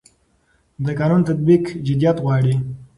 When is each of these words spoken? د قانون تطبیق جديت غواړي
د 0.85 0.87
قانون 0.99 1.21
تطبیق 1.29 1.63
جديت 1.87 2.17
غواړي 2.23 2.53